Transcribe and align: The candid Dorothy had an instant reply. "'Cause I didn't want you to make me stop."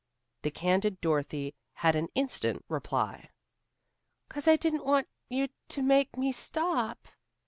The 0.41 0.49
candid 0.49 0.99
Dorothy 0.99 1.53
had 1.73 1.95
an 1.95 2.07
instant 2.15 2.65
reply. 2.67 3.29
"'Cause 4.29 4.47
I 4.47 4.55
didn't 4.55 4.83
want 4.85 5.07
you 5.29 5.47
to 5.67 5.83
make 5.83 6.17
me 6.17 6.31
stop." 6.31 7.07